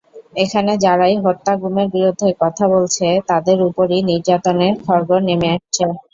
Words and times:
এখানে 0.35 0.71
যারাই 0.83 1.15
হত্যা-গুমের 1.23 1.87
বিরুদ্ধে 1.95 2.27
কথা 2.41 2.65
বলছে, 2.73 3.07
তাদের 3.29 3.57
ওপরই 3.67 3.99
নির্যাতনের 4.09 4.73
খড়্গ 4.83 5.09
নেমে 5.27 5.47
আসছে। 5.55 5.83